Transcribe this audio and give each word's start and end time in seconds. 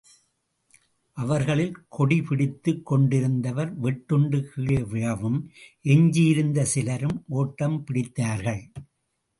அவர்களில் 1.17 1.75
கொடி 1.89 2.21
பிடித்துக் 2.21 2.93
கொண்டிருந்தவர் 2.93 3.71
வெட்டுண்டு 3.83 4.39
கீழே 4.41 4.81
விழவும், 4.81 5.39
எஞ்சியிருந்த 5.81 6.65
சிலரும் 6.65 7.23
ஓட்டம் 7.27 7.83
பிடித்தார்கள். 7.87 8.63